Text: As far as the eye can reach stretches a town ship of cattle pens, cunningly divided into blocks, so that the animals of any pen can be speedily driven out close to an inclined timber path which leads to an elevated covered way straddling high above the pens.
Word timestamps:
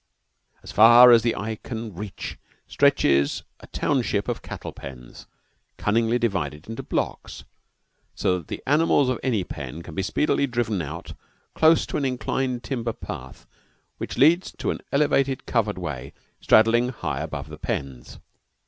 As 0.63 0.71
far 0.71 1.11
as 1.11 1.21
the 1.21 1.35
eye 1.35 1.59
can 1.61 1.93
reach 1.93 2.39
stretches 2.67 3.43
a 3.59 3.67
town 3.67 4.01
ship 4.01 4.27
of 4.27 4.41
cattle 4.41 4.73
pens, 4.73 5.27
cunningly 5.77 6.17
divided 6.17 6.67
into 6.67 6.81
blocks, 6.81 7.43
so 8.15 8.39
that 8.39 8.47
the 8.47 8.63
animals 8.65 9.09
of 9.09 9.19
any 9.21 9.43
pen 9.43 9.83
can 9.83 9.93
be 9.93 10.01
speedily 10.01 10.47
driven 10.47 10.81
out 10.81 11.13
close 11.53 11.85
to 11.85 11.97
an 11.97 12.05
inclined 12.05 12.63
timber 12.63 12.93
path 12.93 13.45
which 13.99 14.17
leads 14.17 14.51
to 14.53 14.71
an 14.71 14.79
elevated 14.91 15.45
covered 15.45 15.77
way 15.77 16.13
straddling 16.41 16.89
high 16.89 17.21
above 17.21 17.47
the 17.49 17.59
pens. 17.59 18.17